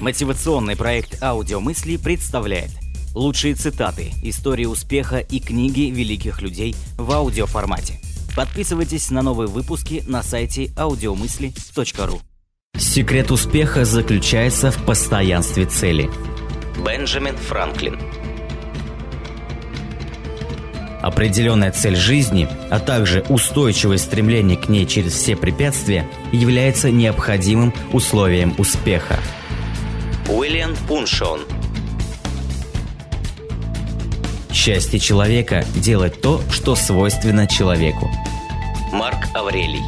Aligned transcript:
Мотивационный 0.00 0.76
проект 0.76 1.22
«Аудиомысли» 1.22 1.98
представляет 1.98 2.70
лучшие 3.14 3.54
цитаты, 3.54 4.12
истории 4.22 4.64
успеха 4.64 5.18
и 5.18 5.40
книги 5.40 5.90
великих 5.90 6.40
людей 6.40 6.74
в 6.96 7.12
аудиоформате. 7.12 8.00
Подписывайтесь 8.34 9.10
на 9.10 9.20
новые 9.20 9.48
выпуски 9.48 10.02
на 10.06 10.22
сайте 10.22 10.66
audiomысли.ру 10.76 12.20
Секрет 12.78 13.30
успеха 13.30 13.84
заключается 13.84 14.70
в 14.70 14.82
постоянстве 14.86 15.66
цели. 15.66 16.08
Бенджамин 16.82 17.36
Франклин 17.36 18.00
Определенная 21.02 21.72
цель 21.72 21.96
жизни, 21.96 22.48
а 22.70 22.78
также 22.78 23.22
устойчивое 23.28 23.98
стремление 23.98 24.56
к 24.56 24.70
ней 24.70 24.86
через 24.86 25.12
все 25.12 25.36
препятствия 25.36 26.08
является 26.32 26.90
необходимым 26.90 27.74
условием 27.92 28.54
успеха– 28.56 29.18
Уильям 30.30 30.76
Пуншон 30.86 31.40
Счастье 34.52 35.00
человека– 35.00 35.64
делать 35.74 36.20
то, 36.20 36.40
что 36.52 36.76
свойственно 36.76 37.48
человеку. 37.48 38.08
Марк 38.92 39.18
Аврелий 39.34 39.82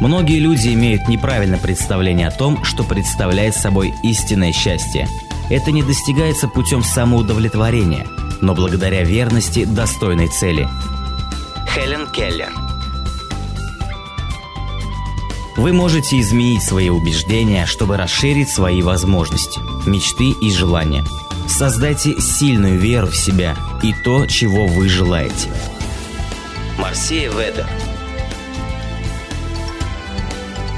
Многие 0.00 0.38
люди 0.38 0.72
имеют 0.72 1.08
неправильное 1.08 1.58
представление 1.58 2.28
о 2.28 2.30
том, 2.30 2.64
что 2.64 2.84
представляет 2.84 3.54
собой 3.54 3.92
истинное 4.02 4.52
счастье. 4.52 5.06
Это 5.50 5.72
не 5.72 5.82
достигается 5.82 6.48
путем 6.48 6.82
самоудовлетворения, 6.82 8.06
но 8.40 8.54
благодаря 8.54 9.04
верности 9.04 9.66
достойной 9.66 10.28
цели. 10.28 10.66
Хелен 11.74 12.10
Келлер– 12.12 12.50
вы 15.56 15.72
можете 15.72 16.20
изменить 16.20 16.62
свои 16.62 16.90
убеждения, 16.90 17.66
чтобы 17.66 17.96
расширить 17.96 18.50
свои 18.50 18.82
возможности, 18.82 19.60
мечты 19.86 20.30
и 20.30 20.50
желания. 20.50 21.04
Создайте 21.48 22.20
сильную 22.20 22.78
веру 22.78 23.06
в 23.06 23.16
себя 23.16 23.56
и 23.82 23.92
то, 23.92 24.26
чего 24.26 24.66
вы 24.66 24.88
желаете. 24.88 25.50
Марсия 26.78 27.30
Ведер 27.30 27.66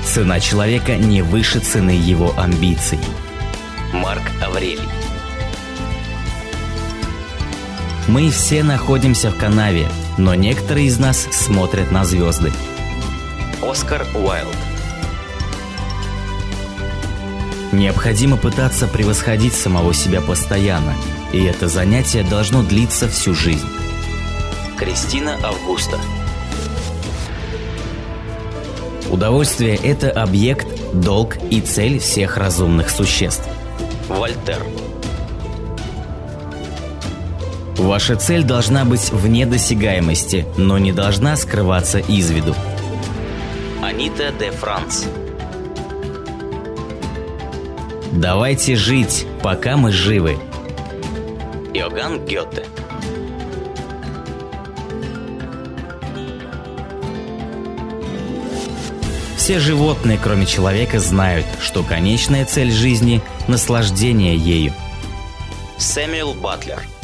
Цена 0.04 0.40
человека 0.40 0.96
не 0.96 1.22
выше 1.22 1.58
цены 1.58 1.90
его 1.90 2.32
амбиций. 2.38 2.98
Марк 3.92 4.22
Аврелий 4.40 4.88
Мы 8.06 8.30
все 8.30 8.62
находимся 8.62 9.30
в 9.30 9.36
канаве, 9.36 9.88
но 10.16 10.34
некоторые 10.34 10.86
из 10.86 10.98
нас 10.98 11.28
смотрят 11.30 11.90
на 11.90 12.04
звезды. 12.04 12.52
Оскар 13.60 14.06
Уайлд 14.14 14.67
Необходимо 17.72 18.36
пытаться 18.36 18.86
превосходить 18.86 19.52
самого 19.52 19.92
себя 19.92 20.20
постоянно, 20.20 20.94
и 21.32 21.44
это 21.44 21.68
занятие 21.68 22.22
должно 22.22 22.62
длиться 22.62 23.08
всю 23.08 23.34
жизнь. 23.34 23.66
Кристина 24.78 25.36
Августа 25.42 25.98
Удовольствие– 29.10 29.76
это 29.82 30.10
объект, 30.10 30.66
долг 30.94 31.36
и 31.50 31.60
цель 31.60 31.98
всех 31.98 32.36
разумных 32.36 32.88
существ. 32.90 33.44
Вольтер 34.08 34.62
Ваша 37.76 38.16
цель 38.16 38.42
должна 38.42 38.84
быть 38.84 39.10
вне 39.12 39.46
досягаемости, 39.46 40.46
но 40.56 40.78
не 40.78 40.92
должна 40.92 41.36
скрываться 41.36 41.98
из 41.98 42.30
виду. 42.30 42.54
Анита 43.82 44.32
де 44.38 44.50
Франц 44.50 45.04
Давайте 48.12 48.74
жить, 48.74 49.26
пока 49.42 49.76
мы 49.76 49.92
живы. 49.92 50.38
Иоганн 51.74 52.24
Гёте 52.24 52.64
Все 59.36 59.60
животные, 59.60 60.18
кроме 60.22 60.44
человека, 60.44 60.98
знают, 61.00 61.46
что 61.60 61.82
конечная 61.82 62.44
цель 62.44 62.70
жизни– 62.70 63.22
наслаждение 63.48 64.36
ею. 64.36 64.72
Сэмюэл 65.78 66.34
Батлер– 66.34 66.82